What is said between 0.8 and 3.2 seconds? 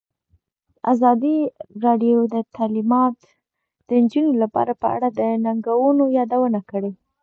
ازادي راډیو د تعلیمات